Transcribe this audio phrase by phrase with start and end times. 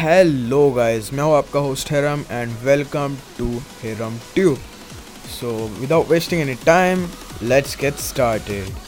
[0.00, 3.46] Hello guys मैं हूँ आपका host Heram and welcome to
[3.82, 4.56] Heram tube
[5.40, 7.06] so without wasting any time
[7.42, 8.84] let's get started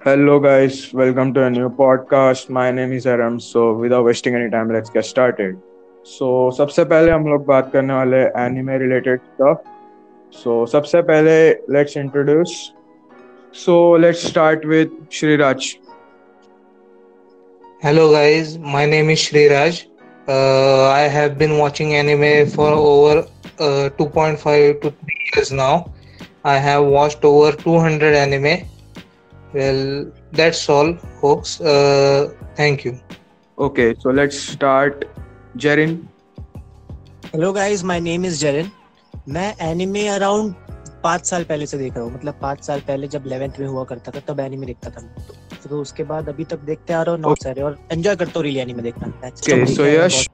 [0.00, 2.48] Hello guys, welcome to a new podcast.
[2.48, 3.40] My name is Aram.
[3.40, 5.60] So without wasting any time, let's get started.
[6.11, 9.67] So so, सबसे पहले हम लोग बात करने वाले anime related stuff
[10.37, 11.35] so सबसे पहले
[11.75, 12.55] let's introduce
[13.59, 15.69] so let's start with Shriraj
[17.83, 19.77] Hello guys, my name is Sriraj.
[20.33, 23.15] Uh, I have been watching anime for over
[23.59, 25.71] uh, 2.5 to 3 years now.
[26.43, 28.53] I have watched over 200 anime.
[29.55, 29.81] Well,
[30.41, 31.55] that's all, folks.
[31.73, 32.29] Uh,
[32.61, 32.95] thank you.
[33.69, 35.09] Okay, so let's start
[35.57, 36.07] Jerin
[37.25, 38.71] hello guys my name is Jerin
[39.29, 40.53] मैं anime around
[41.03, 43.83] पाँच साल पहले से देख रहा हूँ। मतलब पाँच साल पहले जब इलेवेंथ में हुआ
[43.83, 47.15] करता था तब एनिमे देखता था तो, तो उसके बाद अभी तक देखते आ रहा
[47.15, 50.27] हूँ नॉट सारे। और एंजॉय करता हूँ रियली एनिमे देखना। Okay so Yash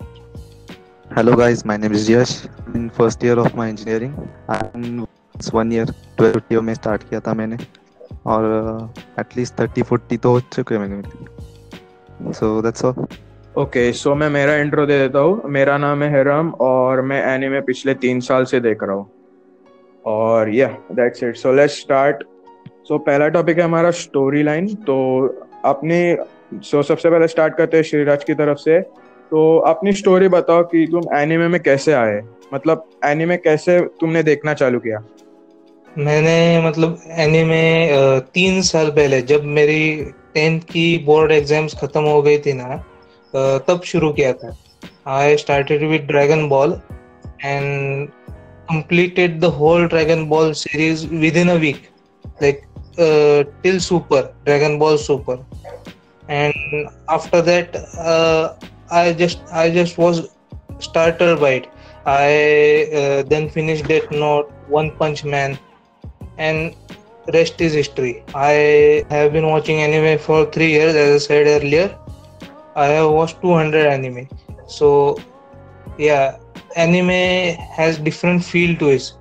[1.18, 2.32] Hello guys, my name is Yash.
[2.76, 4.16] In first year of my engineering,
[4.50, 5.08] and
[5.52, 5.86] one year
[6.18, 7.58] 12 में start किया था मैंने।
[8.26, 8.44] और
[9.20, 13.08] at least 30 40 तो हो चुके हैं मेरे। So that's all.
[13.58, 17.02] Okay okay, so so मैं मेरा इंट्रो दे देता हूँ। मेरा नाम है हेरम और
[17.02, 19.10] मैं एनिमे पिछले तीन साल से देख रहा हूँ।
[20.06, 22.24] और yeah that's it so let's start
[22.88, 24.98] so पहला टॉपिक है हमारा स्टोरी लाइन तो
[25.66, 25.98] अपनी
[26.54, 28.80] सो so सबसे पहले स्टार्ट करते हैं श्रीराज की तरफ़ से।
[29.32, 32.22] तो अपनी स्टोरी बताओ कि तुम एनिमे में कैसे आए?
[32.54, 35.00] मतलब एनिमे कैसे तुमने देखना चालू किया?
[35.98, 37.64] मैंने मतलब एनिमे
[38.34, 39.82] तीन साल पहले जब मेरी
[40.34, 42.84] टेंथ की बोर्ड एग्ज़ाम्स खत्म हो गई थी ना
[43.35, 44.57] तब शुरू किया था
[45.19, 46.81] I started with Dragon Ball
[47.45, 48.09] and
[48.73, 51.91] completed the whole Dragon Ball series within a week,
[52.41, 52.67] like
[52.99, 55.39] uh, till Super, Dragon Ball Super,
[56.29, 58.55] and after that, uh,
[58.91, 60.23] I just I just was
[60.79, 61.69] startled by it.
[62.07, 65.59] I uh, then finished Death Note, One Punch Man,
[66.39, 66.75] and
[67.35, 68.25] rest is history.
[68.35, 71.97] I have been watching anime for three years, as I said earlier,
[72.78, 74.28] I have watched 200 anime.
[74.68, 75.18] So
[75.98, 76.38] yeah,
[76.76, 79.14] anime has different feel to it.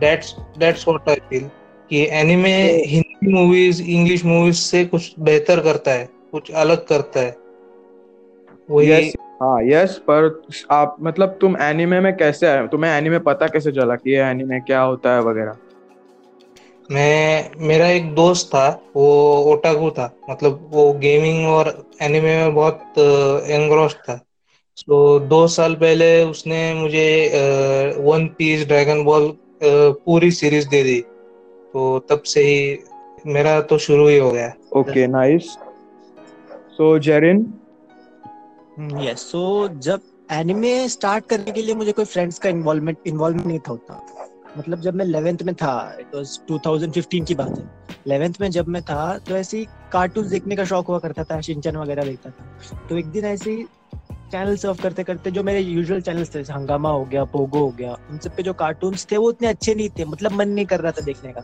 [0.00, 1.50] That's that's what I feel.
[1.90, 2.52] कि anime
[2.86, 7.36] Hindi movies English movies से कुछ बेहतर करता है कुछ अलग करता है
[8.70, 10.28] वही yes, हाँ यस पर
[10.70, 14.60] आप मतलब तुम एनिमे में कैसे आए तुम्हें एनिमे पता कैसे चला कि ये एनिमे
[14.66, 15.56] क्या होता है वगैरह
[16.90, 19.06] मैं मेरा एक दोस्त था वो
[19.52, 21.68] ओटाकू था। मतलब वो गेमिंग और
[22.02, 22.98] एनिमे में बहुत
[23.48, 24.16] एंग्रोस था।
[24.76, 27.06] सो दो साल पहले उसने मुझे
[28.00, 31.00] वन पीस ड्रैगन बॉल पूरी सीरीज़ दे दी।
[31.74, 32.78] तो तब से ही
[33.26, 35.50] मेरा तो शुरू ही हो गया। Okay nice
[36.76, 37.46] so Jerin
[39.00, 39.42] yes so
[39.78, 40.00] जब
[40.32, 44.26] एनिमे स्टार्ट करने के लिए मुझे कोई फ्रेंड्स का इन्वॉल्वमेंट इन्वॉल्वमेंट नहीं था उतना।
[44.58, 47.64] मतलब जब मैं इलेवेंथ में था इट वाज 2015 की बात है।
[48.06, 51.40] इलेवेंथ में जब मैं था तो ऐसे ही कार्टून देखने का शौक हुआ करता था
[51.40, 53.64] शिनचैन वगैरह देखता था। तो एक दिन ऐसे ही
[54.32, 57.92] चैनल सर्व करते करते जो मेरे यूजुअल चैनल्स थे हंगामा हो गया पोगो हो गया
[58.10, 60.80] उन सब पे जो कार्टून्स थे वो उतने अच्छे नहीं थे मतलब मन नहीं कर
[60.80, 61.40] रहा था देखने का।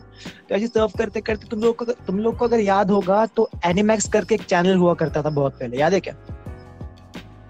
[0.49, 3.49] तो ऐसे सर्व करते करते तुम लोग को तुम लोग को अगर याद होगा तो
[3.65, 6.15] एनिमैक्स करके एक चैनल हुआ करता था बहुत पहले याद है क्या?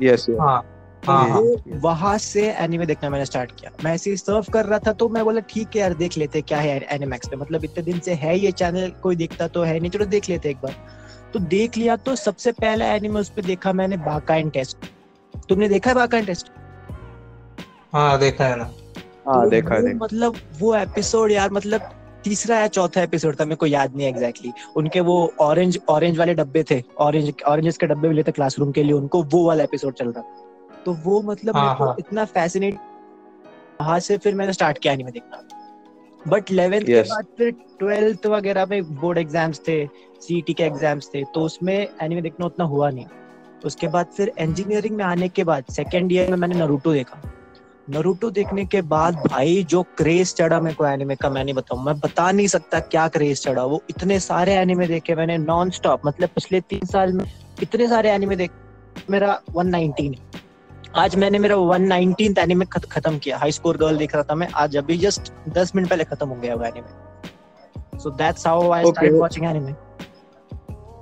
[0.01, 0.76] यस yes, हाँ हाँ,
[1.07, 1.41] हाँ,
[1.81, 5.23] वहाँ से एनिमे देखना मैंने स्टार्ट किया। मैं ऐसे सर्व कर रहा था तो मैं
[5.25, 8.37] बोला ठीक है यार देख लेते क्या है एनिमैक्स पे। मतलब इतने दिन से है
[8.39, 10.75] ये चैनल कोई देखता तो है नहीं। चलो देख लेते एक बार।
[11.33, 14.85] तो देख लिया तो सबसे पहला एनिमे उस पर देखा मैंने बाकाइन टेस्ट
[15.49, 16.51] तुमने देखा है बाकाइन टेस्ट
[17.93, 18.71] हाँ देखा है ना।
[19.27, 21.89] हाँ तो देखा है मतलब वो एपिसोड यार मतलब
[22.23, 24.77] तीसरा या चौथा एपिसोड था मेरे को याद नहीं एग्जैक्टली exactly.
[24.77, 28.83] उनके वो ऑरेंज ऑरेंज वाले डब्बे थे ऑरेंज ऑरेंज के डब्बे मिले थे क्लासरूम के
[28.83, 30.46] लिए उनको वो वाला एपिसोड चल रहा था।
[30.87, 31.95] तो वो मतलब हाँ, हाँ.
[31.99, 32.75] इतना फैसिनेट
[33.79, 35.43] वहाँ से फिर मैंने स्टार्ट किया एनिमे देखना।
[36.21, 36.87] But eleventh yes.
[36.87, 39.85] के बाद फिर ट्वेल्थ वगैरह में बोर्ड एग्ज़ाम्स थे
[40.21, 43.05] सीईटी के एग्ज़ाम्स थे तो उसमें एनिमे देखना उतना हुआ नहीं।
[43.65, 47.21] उसके बाद फिर इंजीनियरिंग में आने के बाद सेकेंड ईयर में मैंने नरूटो देखा।
[47.87, 51.83] नरूटो देखने के बाद भाई जो क्रेज चढ़ा मेरे को एनिमे का मैं नहीं बताऊँ
[51.85, 56.05] मैं बता नहीं सकता क्या क्रेज चढ़ा। वो इतने सारे एनिमे देखे मैंने नॉन स्टॉप
[56.05, 57.25] मतलब पिछले तीन साल में
[57.61, 58.65] इतने सारे एनिमे देखे
[59.09, 60.45] मेरा 119 है
[60.95, 64.47] आज मैंने मेरा वन नाइनटीन एनिमे खत्म किया। हाई स्कोर गर्ल देख रहा था मैं।
[64.55, 68.85] आज अभी जस्ट दस मिनट पहले खत्म हो गया वो anime so that's how I
[68.85, 69.73] started watching anime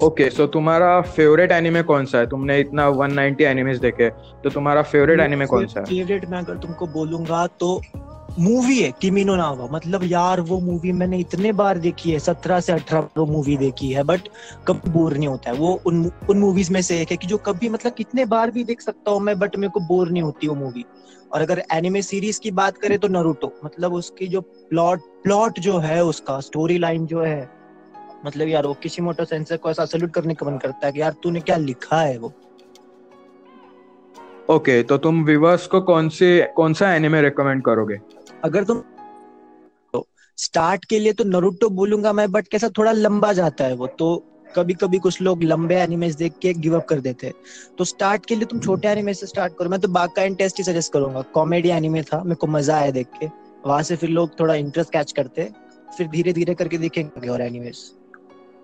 [0.06, 2.28] okay so तुम्हारा फेवरेट एनिमे कौन सा है?
[2.30, 4.10] तुमने इतना 190 एनिमेस देखे
[4.44, 5.86] तो तुम्हारा फेवरेट एनिमे कौन सा है?
[5.86, 7.82] फेवरेट मैं अगर तुमको बोलूँगा तो
[8.40, 12.72] मूवी है किमिनो नावा मतलब यार वो मूवी मैंने इतने बार देखी है सत्रह से
[12.74, 14.22] अठारह वो मूवी देखी है बट
[14.68, 17.38] कभी बोर नहीं होता है। वो उन उन मूवीज़ में से एक है कि जो
[17.38, 20.48] कभी मतलब कितने बार भी देख सकता हूँ मैं बट मेरे को बोर नहीं होती
[20.48, 20.86] वो मूवी
[21.34, 25.78] और अगर एनिमे सीरीज़ की बात करें तो नरूटो मतलब उसकी जो प्लॉट प्लॉट जो
[25.78, 27.50] है उसका स्टोरी लाइन जो है
[28.26, 31.02] मतलब यार वो किसी मोटो सेंसर को ऐसा सल्यूट करने का मन करता है कि
[31.02, 32.34] यार तूने क्या लिखा है वो?
[34.50, 38.00] ओके okay, तो तुम व्यूअर्स को कौन से कौन सा एनिमे रेकमेंड करोगे?
[38.46, 38.84] अगर तुम
[40.38, 44.16] स्टार्ट के लिए तो नरूटो बोलूँगा मैं बट कैसा थोड़ा लंबा जाता है वो तो
[44.56, 47.34] कभी कभी कुछ लोग लंबे एनिमेस देख के गिव अप कर देते हैं।
[47.78, 50.58] तो स्टार्ट के लिए तुम छोटे एनिमे से स्टार्ट करो। मैं तो बाका एंड टेस्ट
[50.58, 53.28] ही सजेस्ट करूँगा। कॉमेडी एनिमे था मेरे को मज़ा आया देख के।
[53.66, 55.50] वहाँ से फिर लोग थोड़ा इंटरेस्ट कैच करते
[55.98, 57.92] फिर धीरे धीरे करके देखेंगे और एनिमेस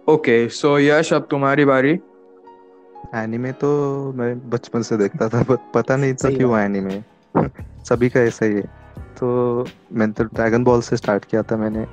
[0.09, 1.91] ओके सो यश अब तुम्हारी बारी।
[3.15, 3.71] एनिमे तो
[4.17, 5.43] मैं बचपन से देखता था
[5.73, 7.01] पता नहीं था सही कि वो एनिमे
[7.89, 8.80] सभी का ऐसा ही है।
[9.21, 11.85] तो मैंने तो ड्रैगन बॉल से स्टार्ट किया था मैंने।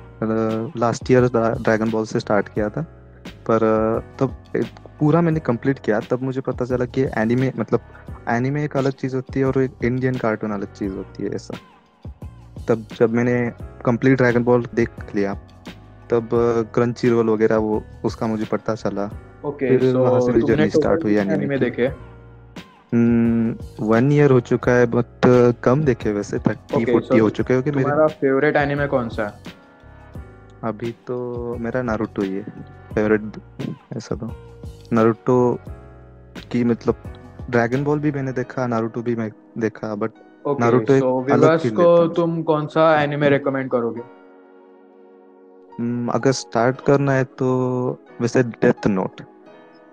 [0.79, 2.81] लास्ट ईयर ड्रैगन बॉल से स्टार्ट किया था।
[3.49, 3.59] पर
[4.19, 4.29] तब
[4.99, 7.79] पूरा मैंने कंप्लीट किया। तब मुझे पता चला कि एनिमे मतलब
[8.29, 11.53] एनिमे एक अलग चीज़ होती है और एक इंडियन कार्टून अलग चीज़ होती है ऐसा।
[12.67, 13.51] तब जब मैंने
[13.85, 15.33] कंप्लीट ड्रैगन बॉल देख लिया
[16.09, 16.29] तब
[16.73, 19.11] क्रंची रोल वगैरह वो उसका मुझे पता चला।
[19.45, 22.08] ओके फिर सो वहाँ से तुमने journey start हुई एनिमे की। देखे।
[22.93, 25.25] वन ईयर हो चुका है बट
[25.63, 29.09] कम देखे वैसे थर्टी Okay, फोर्टी so हो चुके हो कि मेरे फेवरेट एनिमे कौन
[29.09, 29.25] सा?
[30.63, 31.17] अभी तो
[31.59, 32.43] मेरा नारुतो ही है
[32.93, 33.31] फेवरेट
[33.97, 34.29] ऐसा तो।
[34.93, 35.35] नारुतो
[36.51, 36.95] की मतलब
[37.49, 40.11] ड्रैगन बॉल भी मैंने देखा नारुतो भी मैं देखा बट
[40.47, 44.01] ओके Naruto एक सो अलग व्यूअर्स को तुम कौन सा एनिमे रेकमेंड करोगे?
[46.13, 47.47] अगर स्टार्ट करना है तो
[48.21, 49.21] वैसे डेथ नोट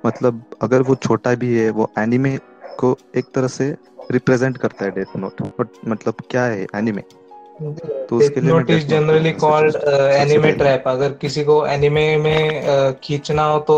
[0.06, 2.38] मतलब अगर वो छोटा भी है वो एनिमे
[2.78, 3.74] को एक तरह से
[4.12, 7.02] रिप्रेजेंट करता है डेथ नोट बट मतलब क्या है एनिमे
[7.60, 9.76] तो उसके लिए note is generally called
[10.14, 13.76] anime trap अगर किसी को एनिमे में uh, खींचना हो तो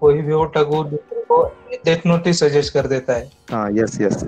[0.00, 0.82] कोई भी हो टगू
[1.30, 1.42] को
[1.84, 4.24] डेथ नोट ही सजेस्ट कर देता है। हाँ यस यस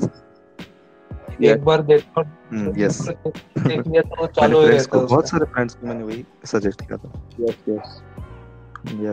[1.43, 5.87] एक बार डेथ नोट यस देख लिया तो चालू ही है बहुत सारे फ्रेंड्स को
[5.87, 8.01] मैंने वही सजेस्ट किया था। Yes yes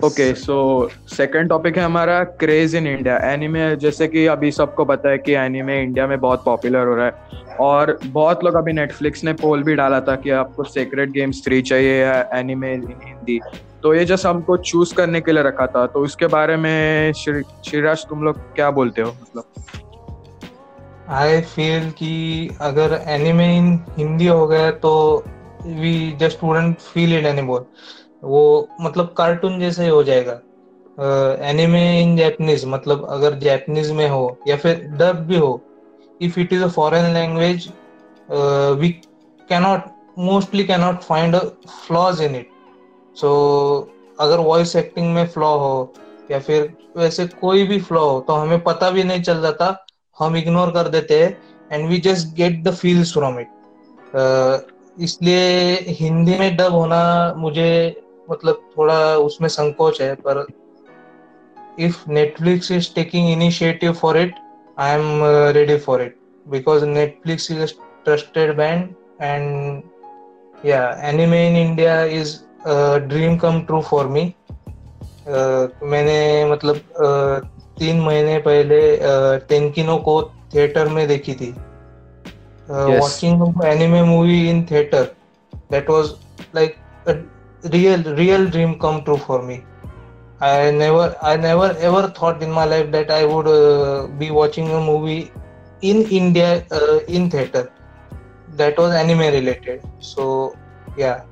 [0.03, 5.09] okay so second topic है हमारा क्रेज इन इंडिया एनिमे जैसे कि अभी सबको पता
[5.09, 7.13] है कि एनिमे इंडिया में बहुत पॉपुलर हो रहा है
[7.59, 11.61] और बहुत लोग अभी नेटफ्लिक्स ने पोल भी डाला था कि आपको सेक्रेट गेम्स थ्री
[11.61, 13.39] चाहिए या एनिमे इन हिंदी
[13.83, 15.87] तो ये जस्ट हमको चूज़ करने के लिए रखा था.
[15.87, 19.09] तो इसके बारे में श्री- श्रीराज तुम लोग क्या बोलते हो?
[19.09, 19.43] मतलब
[21.09, 25.23] आई फील कि अगर एनिमे इन हिंदी हो गया तो
[25.65, 27.71] we just wouldn't feel it anymore
[28.23, 30.39] वो मतलब कार्टून जैसे ही हो जाएगा।
[31.49, 35.59] एनिमे इन जैपनीज मतलब अगर जैपनीज में हो या फिर डब भी हो
[36.21, 37.67] if it is a foreign language
[38.79, 38.89] we
[39.49, 39.83] cannot
[40.19, 41.35] mostly cannot find
[41.67, 42.49] flaws in it
[43.17, 43.29] so
[44.19, 45.93] अगर वॉइस एक्टिंग में फ्लॉ हो
[46.31, 49.85] या फिर वैसे कोई भी फ्लॉ हो तो हमें पता भी नहीं चल जाता,
[50.17, 51.37] हम इग्नोर कर देते हैं
[51.71, 53.47] and we just get the feels from it
[54.97, 57.01] इसलिए हिंदी में डब होना
[57.37, 57.69] मुझे
[58.31, 60.45] मतलब थोड़ा उसमें संकोच है पर
[61.79, 64.35] if Netflix is taking initiative for it
[64.79, 65.23] I am
[65.55, 67.73] ready for it because Netflix is
[68.05, 68.89] trusted brand
[69.21, 69.81] and
[70.65, 72.37] yeah anime in India is
[73.07, 74.33] dream come true for me
[75.27, 78.79] मैंने मतलब uh, तीन महीने पहले
[79.49, 80.21] टेंकिनो को
[80.53, 81.53] थिएटर में देखी थी.
[82.69, 85.03] Watching anime movie in theatre
[85.71, 86.09] that was
[86.55, 86.75] like
[87.65, 89.61] real real dream come true for me
[90.41, 94.69] I never I never ever thought in my life that I would uh, be watching
[94.71, 95.31] a movie
[95.81, 97.71] in India uh, in theater
[98.55, 100.53] that was anime related so
[100.97, 101.25] yeah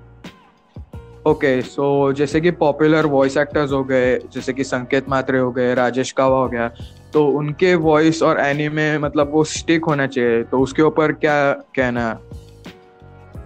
[1.27, 5.73] okay so जैसे कि popular voice actors हो गए जैसे कि संकेत मात्रे हो गए
[5.75, 6.67] राजेश कावा हो गया
[7.13, 12.07] तो उनके वॉइस और एनीमे मतलब वो स्टिक होना चाहिए तो उसके ऊपर क्या कहना
[12.07, 12.15] है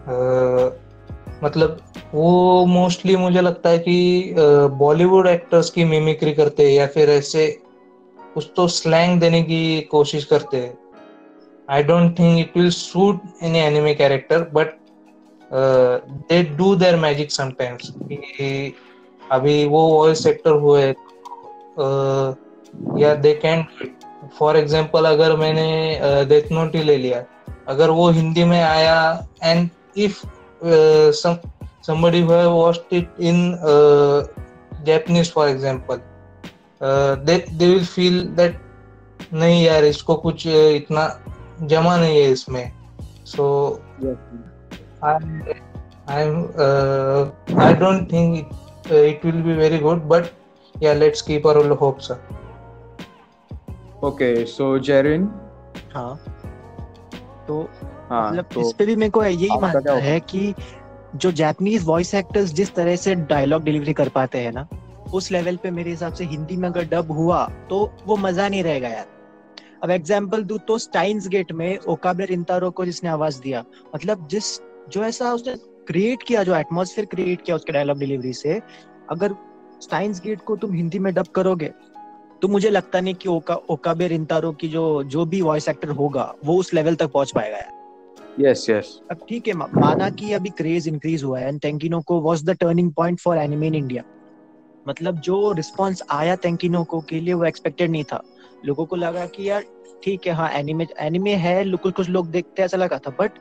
[0.07, 0.71] uh,
[1.43, 1.77] मतलब
[2.13, 4.33] वो मोस्टली मुझे लगता है कि
[4.79, 7.47] बॉलीवुड एक्टर्स की मिमिक्री करते हैं या फिर ऐसे
[8.33, 10.77] कुछ तो स्लैंग देने की कोशिश करते हैं।
[11.69, 14.75] I don't think it will suit any anime character but
[16.29, 17.91] they do their magic sometimes
[19.31, 20.83] अभी वो वॉइस एक्टर हुए
[23.01, 23.65] या दे कैन
[24.39, 25.65] फॉर एग्जांपल अगर मैंने
[26.29, 27.23] डेथ नोट ही ले लिया,
[27.67, 30.25] अगर वो हिंदी में आया and if
[30.61, 31.39] some
[31.81, 34.27] somebody who have watched it in uh,
[34.85, 35.99] Japanese, for example,
[36.81, 38.59] they they will feel that
[39.33, 41.07] नहीं यार इसको कुछ इतना
[41.61, 42.71] जमा नहीं है इसमें.
[43.25, 43.45] So
[45.05, 46.23] I
[47.59, 48.37] I don't think
[48.91, 50.25] it will be very good but
[50.83, 52.11] yeah let's keep our hopes
[54.03, 55.29] okay so Jerin
[55.93, 56.15] हाँ।
[57.47, 57.61] तो
[58.11, 60.53] हाँ मतलब तो इस पे भी मेरे को यही मानना है कि
[61.15, 64.67] जो जापानीज वॉइस एक्टर्स जिस तरह से डायलॉग डिलीवरी कर पाते हैं ना
[65.13, 68.63] उस लेवल पे मेरे हिसाब से हिंदी में अगर डब हुआ तो वो मज़ा नहीं
[68.63, 69.05] रहेगा यार।
[69.83, 73.63] अब एग्जांपल दू तो स्टाइन्स गेट में ओकाबे रिंतारो को जिसने आवाज़ दिया
[73.95, 75.55] मतलब जिस जो ऐसा उसने
[75.87, 78.61] क्रिएट किया जो एटमॉस्फेयर क्रिएट किया उसके डायलॉग डिलीवरी से
[79.09, 79.35] अगर
[79.81, 81.71] स्टाइन्स गेट को तुम हिंदी में डब करोगे
[82.41, 86.33] तो मुझे लगता नहीं कि ओका ओकाबे रिंतारो की जो जो भी वॉइस एक्टर होगा
[86.45, 87.79] वो उस लेवल तक पहुँच पाएगा यार।
[88.39, 92.19] यस यस अब ठीक है माना कि अभी क्रेज इंक्रीज हुआ है and Tenki no Ko
[92.21, 94.03] was the turning point for anime in India
[94.87, 98.21] मतलब जो रिस्पांस आया टेंकिनो को के लिए वो एक्सपेक्टेड नहीं था।
[98.65, 99.63] लोगों को लगा कि यार
[100.03, 103.31] ठीक है हाँ एनिमे एनिमे है कुछ कुछ लोग देखते हैं ऐसा लगा था। बट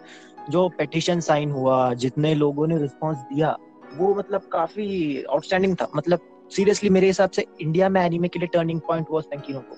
[0.51, 3.57] जो पेटिशन साइन हुआ जितने लोगों ने रिस्पांस दिया
[3.97, 6.21] वो मतलब काफ़ी आउटस्टैंडिंग था। मतलब
[6.53, 9.77] सीरियसली मेरे हिसाब से इंडिया में एनिमे के लिए टर्निंग पॉइंट वाज टेंकिनो को।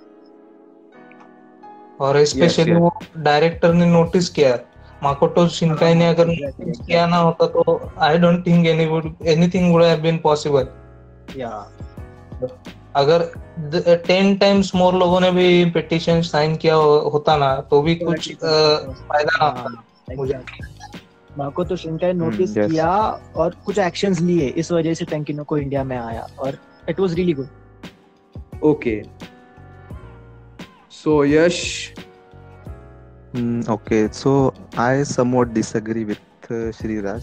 [2.05, 2.81] और स्पेशली yes, yes.
[2.81, 4.59] वो डायरेक्टर ने नोटिस किया।
[5.03, 6.29] माकोटो शिनकाई ने अगर
[6.61, 10.69] किया ना होता तो I don't think any would anything would have been possible
[11.37, 11.49] या
[12.97, 13.31] अगर
[14.07, 18.33] टेन टाइम्स मोर लोगों ने भी पिटिशन साइन किया हो- होता ना तो भी कुछ
[18.35, 20.39] फ़ायदा ना होता। मुझे
[21.39, 22.91] माको तो शिंकाई नोटिस किया
[23.37, 27.15] और कुछ एक्शंस लिए इस वजह से टेंकिनो को इंडिया में आया और it was
[27.15, 27.49] really good
[28.63, 29.03] okay
[30.91, 31.63] so Yash
[33.37, 37.21] Mm, okay, so I somewhat with uh,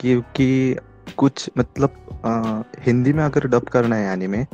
[0.00, 0.76] क्योंकि
[1.16, 1.90] कुछ मतलब
[2.24, 4.44] अ, हिंदी में अगर डब करना है एनीमे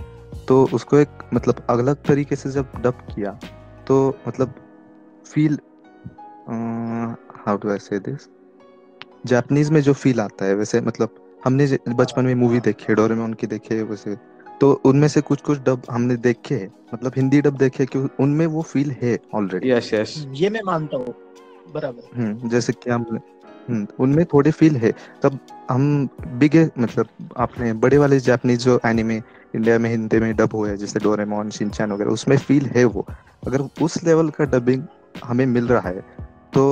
[0.49, 3.31] तो उसको एक मतलब अलग तरीके से जब डब किया
[3.89, 4.55] तो मतलब
[5.27, 5.59] फील
[7.47, 8.29] हाउ डू आई से दिस
[9.27, 11.15] जापानीज में जो फील आता है वैसे मतलब
[11.45, 14.17] हमने बचपन में मूवी देखी डोरेमोन की देखी वैसे
[14.61, 18.47] तो उनमें से कुछ कुछ डब हमने देखे हैं। मतलब हिंदी डब देखे कि उनमें
[18.47, 21.15] वो फील है ऑलरेडी यस यस ये मैं मानता हूँ।
[21.75, 23.05] बराबर। हम्म जैसे कि हम
[23.69, 25.39] हम्म उनमें थोड़े फील है। तब
[25.71, 29.17] हम बिग मतलब आपने बड़े वाले जापानीज जो एनिमे
[29.55, 33.07] इंडिया में हिंदी में डब हुए जैसे डोरेमोन शिनचैन वगैरह उसमें फील है वो।
[33.47, 34.83] अगर उस लेवल का डबिंग
[35.25, 36.01] हमें मिल रहा है
[36.55, 36.65] तो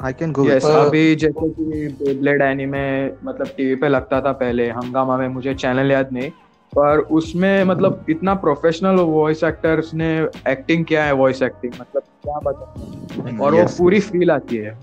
[0.00, 2.86] आई कैन गो यस अभी जैसे कि बेब्लेड एनीमे
[3.24, 6.30] मतलब टीवी पे लगता था पहले हंगामा में मुझे चैनल याद नहीं।
[6.78, 12.38] पर उसमें मतलब इतना प्रोफेशनल वॉइस एक्टर्स ने एक्टिंग किया है वॉइस एक्टिंग मतलब क्या
[12.38, 14.78] बता और वो पूरी फील आती है।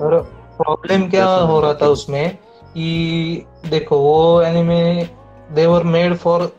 [0.00, 0.22] और
[0.62, 2.38] प्रॉब्लम क्या हो रहा था उसमें?
[2.74, 5.08] कि देखो वो anime
[5.52, 6.52] they were made for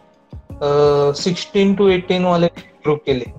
[1.14, 3.34] 16 to 18 वाले ग्रुप के लिए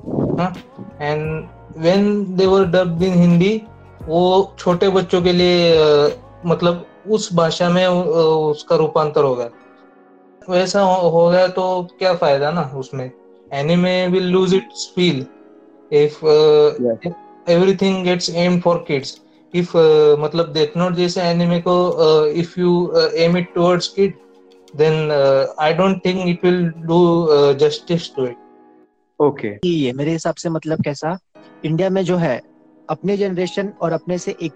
[1.01, 3.63] and when they were dubbed in Hindi
[4.07, 6.13] वो छोटे बच्चों के लिए uh,
[6.47, 7.93] मतलब उस भाषा में uh,
[8.53, 9.49] उसका रूपांतर हो गया
[10.51, 13.11] वैसा हो, हो गया तो क्या फ़ायदा ना उसमें?
[13.53, 15.27] Anime will lose its feel
[15.93, 16.25] if
[17.51, 19.19] everything gets aimed for kids
[19.55, 21.73] if uh, मतलब डेथ नोट जैसे एनिमे को
[22.27, 22.71] if you
[23.17, 24.15] aim it towards kid
[24.77, 25.11] then
[25.61, 28.37] I don't think it will do justice to it
[29.21, 31.19] okay ये मेरे हिसाब से मतलब कैसा?
[31.65, 32.41] India में जो है
[32.91, 34.53] अपने जनरेशन और अपने से एक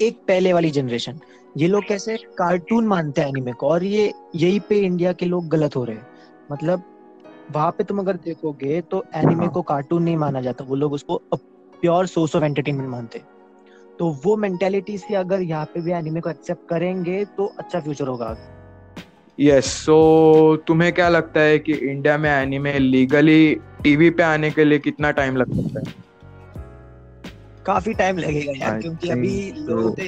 [0.00, 1.20] एक पहले वाली जनरेशन
[1.58, 5.48] ये लोग कैसे कार्टून मानते हैं एनिमे को और ये यही पे इंडिया के लोग
[5.48, 6.06] गलत हो रहे हैं।
[6.52, 6.82] मतलब
[7.52, 10.92] वहाँ पे तुम अगर देखोगे तो एनिमे हाँ। को कार्टून नहीं माना जाता वो लोग
[10.92, 13.22] उसको प्योर सोर्स ऑफ़ एंटरटेनमेंट मानते
[13.98, 18.08] तो वो मेंटेलिटी से अगर यहाँ पे भी एनिमे को एक्सेप्ट करेंगे तो अच्छा फ्यूचर
[18.08, 18.36] होगा।
[19.38, 19.96] यस सो
[20.66, 25.10] तुम्हें क्या लगता है कि इंडिया में एनिमे लीगली टीवी पे आने के लिए कितना
[25.10, 25.94] टाइम लग सकता है?
[27.66, 30.00] काफ़ी टाइम लगेगा यार क्योंकि अभी लोग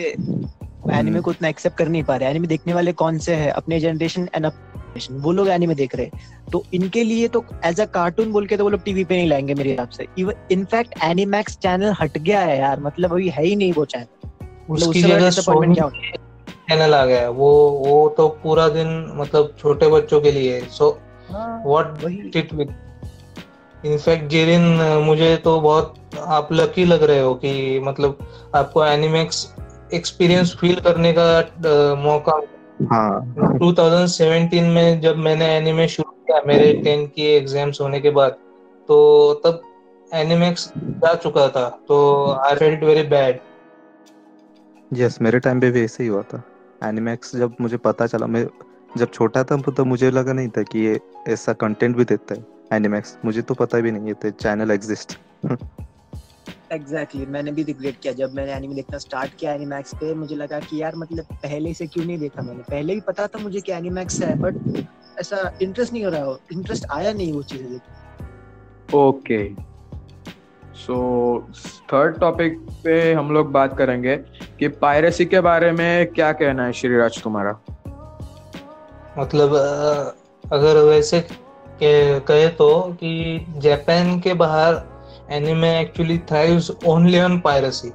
[0.90, 3.50] एनिमे हम्म। को उतना एक्सेप्ट कर नहीं पा रहे। एनिमे देखने वाले कौन से हैं?
[3.52, 7.80] अपने जनरेशन एंड जनरेशन वो लोग एनिमे देख रहे हैं। तो इनके लिए तो एज
[7.80, 10.46] अ कार्टून बोल के तो वो लोग टीवी पे नहीं लाएँगे मेरे हिसाब से। इवन
[10.52, 14.28] इनफैक्ट एनिमैक्स चैनल हट गया है यार। मतलब अभी है ही नहीं वो चैनल
[14.70, 15.30] मतलब उसकी जगह
[16.70, 17.48] चैनल आ गया वो
[17.86, 20.88] वो तो पूरा दिन मतलब छोटे बच्चों के लिए so
[21.32, 22.04] what
[22.36, 22.74] it with
[23.86, 24.62] in fact Jerin
[25.04, 25.94] मुझे तो बहुत
[26.26, 28.18] आप लकी लग रहे हो कि मतलब
[28.54, 29.46] आपको एनिमेक्स
[29.94, 31.24] एक्सपीरियंस फील करने का
[31.94, 32.40] मौका
[32.92, 38.30] हाँ। 2017 में जब मैंने एनिमे शुरू किया मेरे 10 की एग्ज़ाम्स होने के बाद
[38.88, 39.62] तो तब
[40.14, 41.98] एनिमेक्स जा चुका था तो
[42.46, 43.38] I felt very bad
[44.92, 46.42] yes मेरे टाइम पे भी ऐसे ही हुआ था।
[46.84, 48.46] एनिमैक्स जब मुझे पता चला मैं
[48.96, 52.44] जब छोटा था तो मुझे लगा नहीं था कि ये ऐसा कंटेंट भी देता है
[52.72, 55.18] एनिमैक्स मुझे तो पता भी नहीं है चैनल एग्जिस्ट
[56.72, 57.32] एग्जैक्टली exactly.
[57.32, 60.82] मैंने भी रिग्रेट किया। जब मैंने एनिमे देखना स्टार्ट किया एनिमैक्स पे मुझे लगा कि
[60.82, 62.62] यार मतलब पहले से क्यों नहीं देखा मैंने?
[62.70, 64.54] पहले ही पता था मुझे कि एनिमैक्स है बट
[65.20, 69.48] ऐसा इंटरेस्ट नहीं हो रहा इंटरेस्ट आया नहीं वो चीज़ें देख ओके
[70.74, 70.96] सो
[71.92, 74.16] थर्ड टॉपिक पे हम लोग बात करेंगे
[74.58, 77.52] कि पायरेसी के बारे में क्या कहना है श्रीराज तुम्हारा?
[79.18, 79.54] मतलब
[80.52, 81.26] अगर वैसे
[81.82, 84.74] कहे तो कि जापान के बाहर
[85.30, 87.92] anime actually thrives only on piracy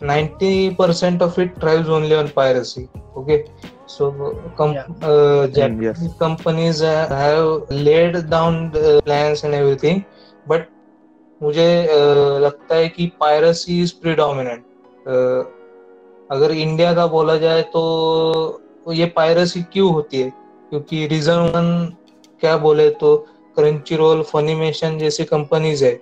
[0.00, 3.44] 90% of it thrives only on piracy okay
[3.86, 4.10] so
[4.56, 4.86] com- yeah.
[5.02, 6.18] uh, japanese yes.
[6.18, 10.04] companies uh, have laid down the plans and everything
[10.46, 10.68] but
[11.40, 14.64] मुझे uh, लगता है कि piracy is predominant
[16.32, 20.30] अगर India का बोला जाए तो ये पायरसी क्यों होती है
[20.70, 21.70] क्योंकि रीजन वन
[22.40, 23.16] क्या बोले तो
[23.56, 25.92] क्रंची रोल फनीमेशन जैसी कंपनीज़ है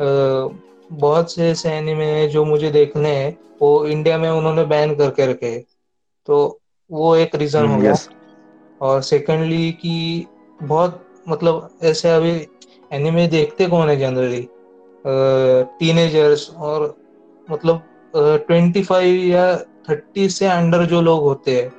[0.00, 5.26] बहुत से ऐसे एनिमे हैं जो मुझे देखने हैं वो इंडिया में उन्होंने बैन करके
[5.26, 5.58] रखे
[6.28, 6.38] तो
[6.90, 7.96] वो एक रीजन हो गया।
[8.80, 10.26] और सेकेंडली कि
[10.62, 12.30] बहुत मतलब ऐसे अभी
[12.92, 14.48] एनिमे देखते कौन है जनरली
[15.78, 16.94] टीनेजर्स और
[17.48, 17.82] मतलब
[18.16, 19.44] ट्वेंटी फाइव या
[19.88, 21.70] थर्टी से अंडर जो लोग होते हैं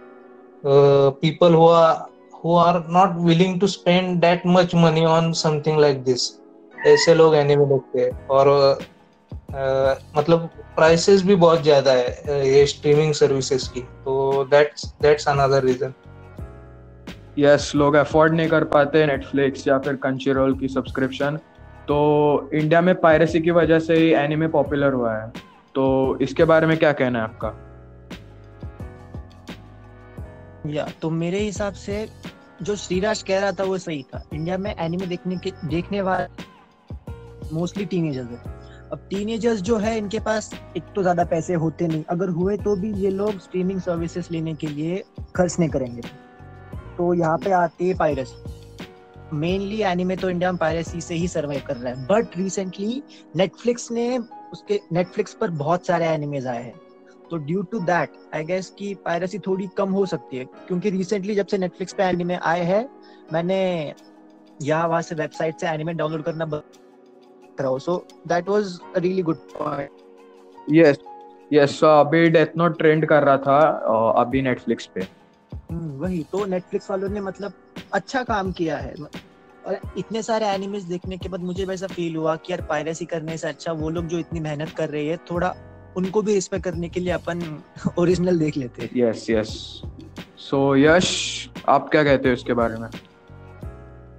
[1.21, 1.81] पीपल हुआ
[2.43, 6.29] who are not willing to spend that much money on something like this
[6.88, 8.50] ऐसे लोग एनिमे देखते हैं। और
[9.51, 15.63] आ, मतलब प्राइसेस भी बहुत ज़्यादा है ये स्ट्रीमिंग सर्विसेज़ की। तो that's that's another
[15.63, 15.93] reason
[17.38, 21.39] yes लोग अफोर्ड नहीं कर पाते नेटफ्लिक्स या फिर कंचीरोल की सब्सक्रिप्शन
[21.88, 21.97] तो
[22.53, 25.31] इंडिया में पायरेसी की वजह से ही एनिमे पॉपुलर हुआ है।
[25.75, 27.50] तो इसके बारे में क्या कहना है आपका?
[30.67, 32.07] या तो मेरे हिसाब से
[32.61, 36.40] जो श्रीराज कह रहा था वो सही था। इंडिया में एनिमे देखने के देखने वाले
[37.53, 42.03] मोस्टली टीनेजर्स है। अब टीनेजर्स जो है, इनके पास एक तो ज़्यादा पैसे होते नहीं।
[42.10, 45.03] अगर हुए तो भी ये लोग स्ट्रीमिंग सर्विसेज़ लेने के लिए
[45.36, 46.02] खर्च नहीं करेंगे।
[46.97, 48.60] तो यहाँ पे आती है पायरेसी
[49.34, 53.02] मेनली एनिमे तो इंडिया में पायरेसी से ही सर्वाइव कर रहा है। बट रिसेंटली
[53.36, 54.17] नेटफ्लिक्स ने
[54.54, 56.73] उसके नेटफ्लिक्स पर बहुत सारे एनिमेज आए हैं।
[57.30, 61.36] तो due to that I guess की पायरेसी थोड़ी कम हो सकती है। क्योंकि रिसेंटली
[61.36, 62.88] जब से नेटफ्लिक्स पे एनिमे आए हैं,
[63.34, 63.93] मैंने
[64.62, 66.45] यहाँ वहाँ से वेबसाइट से एनिमे डाउनलोड करना
[67.62, 67.95] रहा हूँ so
[68.28, 69.89] that was a really good point
[70.74, 70.97] yes
[71.54, 73.60] yes so अभी डेथ नोट ट्रेंड कर रहा था
[74.21, 75.02] अभी नेटफ्लिक्स पे।
[75.52, 77.54] हम्म, वही तो नेटफ्लिक्स वालों ने मतलब
[77.93, 78.93] अच्छा काम किया है।
[79.67, 83.38] और इतने सारे एनिमेस देखने के बाद मुझे वैसा फील हुआ कि यार पायरेसी करने
[83.38, 85.54] से अच्छा वो लोग जो इतनी मेहनत कर रहे हैं थोड़ा
[85.97, 87.41] उनको भी रिस्पेक्ट करने के लिए अपन
[87.97, 89.50] ओरिजिनल देख लेते हैं। यस यस
[90.39, 91.10] सो यश
[91.69, 92.89] आप क्या कहते हो इसके बारे में?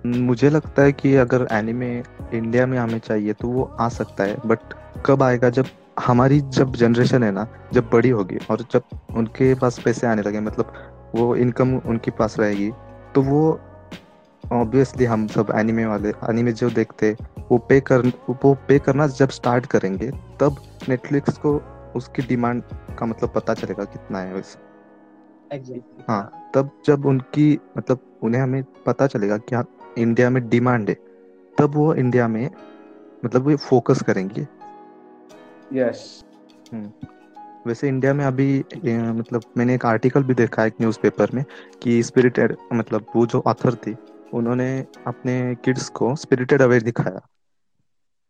[0.07, 2.03] मुझे लगता है कि अगर एनिमे
[2.35, 4.75] इंडिया में हमें चाहिए तो वो आ सकता है बट
[5.07, 5.67] कब आएगा जब
[6.01, 8.83] हमारी जब जनरेशन है ना जब बड़ी होगी और जब
[9.17, 10.73] उनके पास पैसे आने लगे मतलब
[11.15, 12.71] वो इनकम उनके पास रहेगी
[13.15, 13.61] तो वो
[14.53, 17.17] ऑब्वियसली हम सब एनिमे वाले एनिमे जो देखते
[17.51, 18.07] वो पे कर
[18.45, 20.11] वो पे करना जब स्टार्ट करेंगे
[20.41, 20.57] तब
[20.89, 21.61] नेटफ्लिक्स को
[21.97, 22.63] उसकी डिमांड
[22.99, 24.59] का मतलब पता चलेगा कितना है वैसे
[25.57, 26.05] exactly.
[26.09, 29.65] हाँ तब जब उनकी मतलब उन्हें हमें पता चलेगा कि हाँ
[29.99, 30.97] इंडिया में डिमांड है
[31.57, 32.51] तब वो इंडिया में
[33.25, 34.47] मतलब वो फोकस करेंगे
[35.73, 36.25] यस
[36.73, 36.91] हम्म।
[37.67, 41.45] वैसे इंडिया में अभी मतलब मैंने एक आर्टिकल भी देखा एक न्यूज़पेपर में
[41.83, 43.97] कि स्पिरिटेड मतलब वो जो ऑथर थी
[44.35, 44.69] उन्होंने
[45.07, 47.21] अपने किड्स को स्पिरिटेड अवेयर दिखाया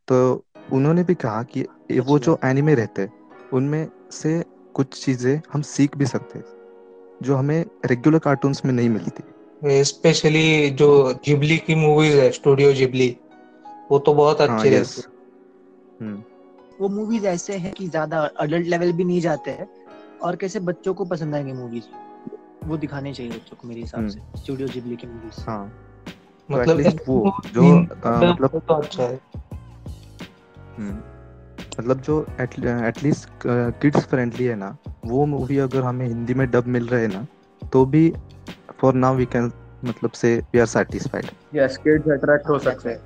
[0.09, 1.67] तो उन्होंने भी कहा कि
[2.01, 3.09] वो जो एनिमे अच्छा। रहते
[3.53, 4.43] उनमें से
[4.75, 6.43] कुछ चीज़ें हम सीख भी सकते
[7.23, 9.23] जो हमें रेगुलर कार्टून्स में नहीं मिलती
[9.63, 10.91] स्पेशली जो
[11.25, 13.17] जिबली की मूवीज़ है स्टूडियो जिबली
[13.91, 15.03] वो तो बहुत हाँ, अच्छी रहती
[16.01, 16.23] हम्म।
[16.81, 19.69] वो मूवीज़ ऐसे हैं कि ज़्यादा अडल्ट लेवल भी नहीं जाते हैं
[20.23, 21.85] और कैसे बच्चों को पसंद आएँगे मूवीज़
[22.65, 25.73] वो दिखाने चाहिए बच्चों को मेरे हिसाब से स्टूडियो जिबली की मूवीज़ हाँ।
[26.49, 29.21] तो मतलब वो जो मतलब तो अच्छा है।
[30.79, 31.01] हम्म।
[31.81, 33.29] मतलब जो एटलीस्ट
[33.81, 37.27] किड्स फ्रेंडली है ना वो मूवी अगर हमें हिंदी में डब मिल रहे ना
[37.63, 38.13] तो भी
[38.83, 39.51] फॉर नाउ वी कैन
[39.85, 43.01] मतलब से we are satisfied yes kids attract हो सकते हैं।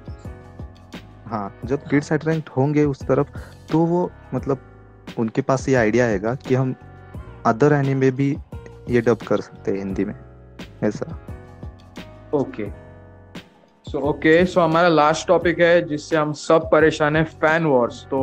[1.27, 3.31] हाँ जब किड्स अट्रैक्ट होंगे उस तरफ़
[3.71, 4.59] तो वो मतलब
[5.19, 6.75] उनके पास ये आइडिया आएगा कि हम
[7.47, 8.31] अदर एनिमे भी
[8.91, 10.15] ये डब कर सकते हैं हिंदी में।
[10.85, 11.07] ऐसा।
[12.35, 12.71] ओके
[13.87, 18.21] सो ओके सो हमारा लास्ट टॉपिक है जिससे हम सब परेशान है फ़ैन वॉर्स तो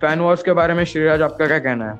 [0.00, 1.96] फ़ैन वॉर्स के बारे में श्रीराज आपका क्या कहना है?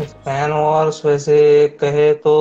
[0.00, 1.36] फ़ैन वॉर्स वैसे
[1.80, 2.36] कहे तो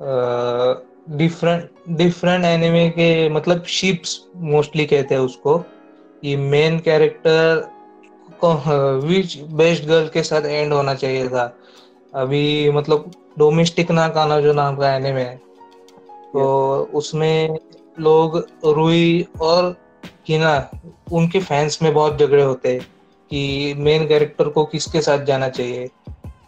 [0.00, 5.62] डिफरेंट डिफरेंट एनिमे के मतलब शिप्स मोस्टली कहते हैं उसको।
[6.22, 7.72] ये main character
[9.04, 11.44] which best girl के साथ एंड होना चाहिए था।
[12.14, 15.36] अभी मतलब डोमेस्टिक ना काना जो नाम का एनिमे है
[16.32, 16.44] तो
[16.94, 17.58] उसमें
[17.98, 19.70] लोग रुई और
[20.26, 20.52] किना
[21.12, 22.80] उनके फैंस में बहुत झगड़े होते हैं
[23.30, 25.86] कि मेन कैरेक्टर को किसके साथ जाना चाहिए।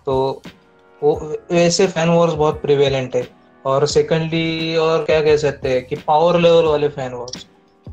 [0.06, 0.42] तो
[1.02, 1.14] वो
[1.52, 3.22] वैसे फ़ैन वॉर्स बहुत प्रिवेलेंट है।
[3.66, 7.46] और सेकेंडली और क्या कह सकते हैं कि पावर लेवल वाले फ़ैन वॉर्स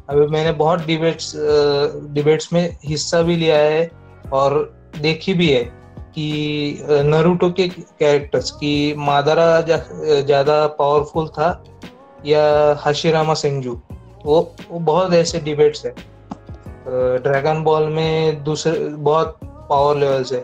[0.09, 1.31] अभी मैंने बहुत डिबेट्स
[2.13, 3.89] डिबेट्स में हिस्सा भी लिया है
[4.33, 4.55] और
[4.97, 5.63] देखी भी है
[6.15, 11.49] कि नरूटो के कैरेक्टर्स की मादारा ज़्यादा पावरफुल था
[12.25, 12.43] या
[12.79, 13.79] हाशिरामा सेंजू
[14.25, 14.39] वो
[14.71, 15.93] वो बहुत ऐसे डिबेट्स है।
[17.23, 20.43] ड्रैगन बॉल में दूसरे, बहुत पावर लेवल्स है।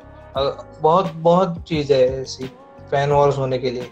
[0.82, 2.44] बहुत बहुत चीज़ है ऐसी
[2.92, 3.90] फ़ैन वॉर्स होने के लिए।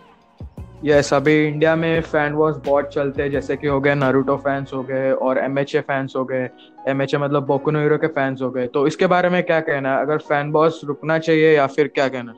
[0.85, 4.71] यस अभी इंडिया में फ़ैन वॉर्स बहुत चलते हैं, जैसे कि हो गए नारुतो फैंस
[4.73, 6.49] हो गए और एम एच ए फैंस हो गए।
[6.89, 9.59] एम एच ए मतलब बोकुनो हीरो के फैंस हो गए। तो इसके बारे में क्या
[9.59, 10.01] कहना है?
[10.01, 12.37] अगर फ़ैन वॉर्स रुकना चाहिए या फिर क्या कहना है?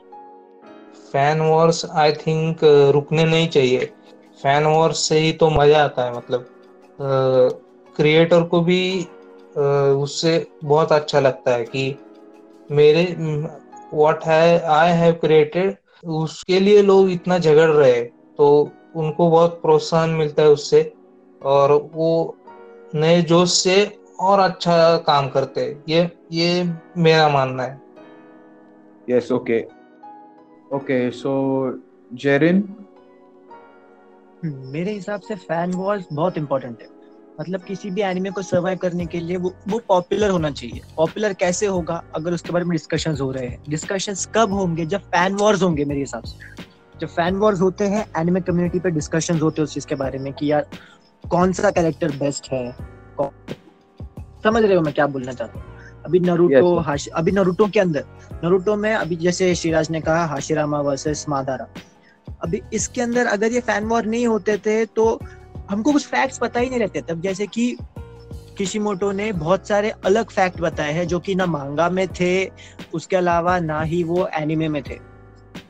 [1.12, 2.60] फ़ैन वॉर्स आई थिंक
[2.94, 3.90] रुकने नहीं चाहिए।
[4.42, 6.46] फ़ैन वॉर्स से ही तो मज़ा आता है मतलब
[7.96, 8.80] क्रिएटर को भी
[9.96, 10.32] उससे
[10.64, 11.94] बहुत अच्छा लगता है कि
[12.70, 13.04] मेरे
[13.94, 18.00] व्हाट है आई हैव क्रिएटेड उसके लिए लोग इतना झगड़ रहे
[18.40, 18.48] तो
[18.96, 20.80] उनको बहुत प्रोत्साहन मिलता है उससे
[21.42, 22.36] और वो
[22.94, 23.74] नए जोश से
[24.20, 26.64] और अच्छा काम करते हैं। ये ये
[26.96, 27.80] मेरा मानना है।
[29.10, 29.60] Yes okay
[30.76, 31.32] okay so
[32.14, 32.62] Jerin
[34.44, 36.88] मेरे हिसाब से फ़ैन वॉल्स बहुत इंपॉर्टेंट है।
[37.40, 41.32] मतलब किसी भी एनिमे को सर्वाइव करने के लिए वो वो पॉपुलर होना चाहिए। पॉपुलर
[41.34, 45.34] कैसे होगा अगर उसके बारे में डिस्कशन हो रहे हैं। डिस्कशन कब होंगे जब फ़ैन
[45.34, 46.68] वॉर्स होंगे मेरे हिसाब से।
[47.00, 50.18] जब फ़ैन वॉर्स होते हैं एनिमे कम्युनिटी पे डिस्कशन होते हैं उस चीज़ के बारे
[50.18, 50.66] में कि यार
[51.30, 52.72] कौन सा कैरेक्टर बेस्ट है?
[54.44, 55.68] समझ रहे हो मैं क्या बोलना चाहता हूँ?
[56.04, 57.08] अभी नरूटो yes.
[57.08, 58.04] अभी नरूटो के अंदर
[58.44, 61.66] नरूटो में अभी जैसे श्रीराज ने कहा हाशिरामा वर्सेस मादारा
[62.42, 65.20] अभी इसके अंदर अगर ये फ़ैन वॉर नहीं होते थे तो
[65.70, 67.76] हमको कुछ फैक्ट्स पता ही नहीं रहते तब जैसे कि
[68.58, 72.32] किशिमोटो ने बहुत सारे अलग फैक्ट बताए हैं जो कि ना मांगा में थे
[72.94, 75.09] उसके अलावा ना ही वो एनिमे में थे।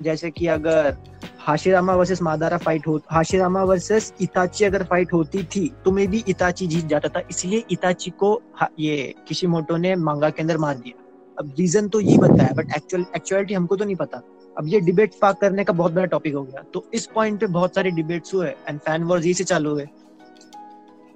[0.03, 0.97] जैसे कि अगर
[1.41, 6.25] हाशिरामा वर्सेस मादारा फाइट हो, हाशिरामा वर्सेस इताची अगर फाइट होती थी तो मे भी
[6.29, 8.41] इताची जीत जाता था। इसलिए इताची को
[8.79, 11.05] ये किशिमोटो ने मांगा के अंदर मार दिया।
[11.39, 14.23] अब रीजन तो ये बताया बट एक्चुअल एक्चुअलिटी हमको तो नहीं पता।
[14.57, 17.47] अब ये डिबेट पाक करने का बहुत बड़ा टॉपिक हो गया। तो इस पॉइंट पे
[17.49, 19.87] बहुत सारे डिबेट्स हुए एंड फ़ैन वॉर्स यही से चालू हुए।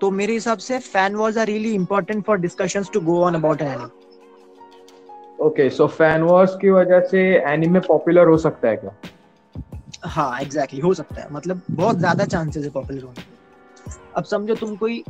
[0.00, 3.62] तो मेरे हिसाब से fan wars are really important for discussions to go on about
[3.62, 3.86] anime
[5.38, 7.20] okay so fan wars की वजह से
[7.52, 8.92] एनिमे पॉपुलर हो सकता है क्या?
[10.04, 13.32] हाँ एग्जैक्टली exactly, हो सकता है। मतलब बहुत ज़्यादा चांसेस है पॉपुलर होने
[14.16, 15.02] अब समझो तुम कोई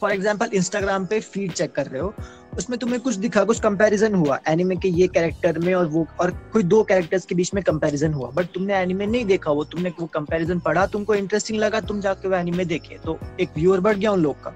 [0.00, 2.12] फॉर एग्ज़ाम्पल इंस्टाग्राम पे फ़ीड चेक कर रहे हो
[2.58, 6.30] उसमें तुम्हें कुछ दिखा कुछ कंपैरिजन हुआ एनिमे के ये कैरेक्टर में और वो और
[6.52, 9.92] कोई दो कैरेक्टर्स के बीच में कंपैरिजन हुआ बट तुमने एनिमे नहीं देखा वो तुमने
[10.00, 13.96] वो कंपैरिजन पढ़ा तुमको इंटरेस्टिंग लगा तुम जाके वो एनिमे देखे तो एक व्यूअर बढ़
[13.96, 14.50] गया उन लोग का।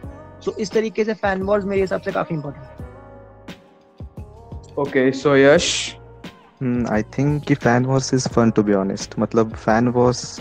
[0.44, 2.75] तो इस तरीके से फ़ैन वॉर्स मेरे हिसाब से काफ़ी इंपॉर्टेंट है।
[4.78, 5.66] Okay so Yash
[6.90, 10.40] I think कि fan wars is fun to be honest मतलब फ़ैन वॉर्स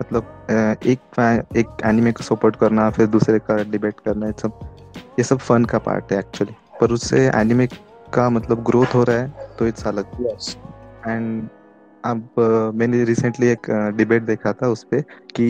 [0.00, 0.46] मतलब
[0.86, 1.18] एक
[1.56, 4.60] एक एनिमे को सपोर्ट करना फिर दूसरे का डिबेट करना ये सब
[5.18, 7.66] ये सब फन का पार्ट है एक्चुअली पर उससे एनिमे
[8.14, 10.36] का मतलब ग्रोथ हो रहा है तो इट्स अलग
[11.06, 11.48] एंड
[12.04, 15.04] अब मैंने रिसेंटली एक डिबेट देखा था उस पर
[15.36, 15.48] कि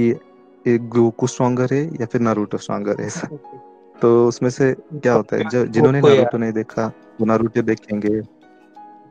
[0.66, 3.29] एक गोकू स्ट्रॉन्गर है या फिर नारुतो स्ट्रॉन्गर है ऐसा
[4.03, 8.22] तो उसमें से क्या होता है जो जिन्होंने नारुतो नहीं देखा वो नारुतो देखेंगे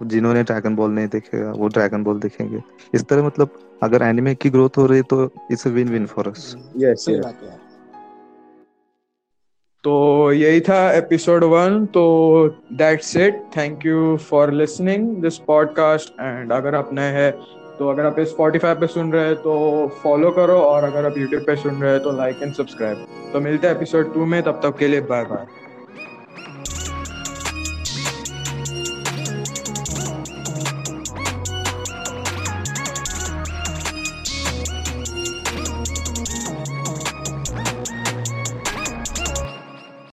[0.03, 3.49] जिन्होंने ड्रैगन बॉल नहीं देखेगा वो ड्रैगन बॉल देखेंगे। इस तरह मतलब
[3.83, 7.05] अगर एनिमे की ग्रोथ हो रही तो it's a win win for us yes
[9.83, 12.03] तो यही था एपिसोड वन तो
[12.73, 17.31] that's it thank you for listening this podcast and अगर आप नए हैं
[17.79, 21.41] तो अगर आप स्पॉटिफाई पे सुन रहे हैं तो फॉलो करो और अगर आप यूट्यूब
[21.41, 24.59] पे सुन रहे हैं तो लाइक एंड सब्सक्राइब तो मिलते हैं एपिसोड टू में तब
[24.63, 25.60] तक के लिए बाय बाय